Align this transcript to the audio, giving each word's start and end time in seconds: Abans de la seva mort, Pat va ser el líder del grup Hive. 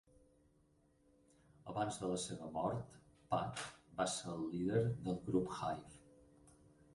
Abans 1.73 1.99
de 2.03 2.09
la 2.13 2.15
seva 2.23 2.47
mort, 2.55 2.95
Pat 3.35 3.61
va 4.01 4.09
ser 4.15 4.33
el 4.33 4.41
líder 4.55 4.83
del 5.05 5.21
grup 5.29 5.55
Hive. 5.61 5.93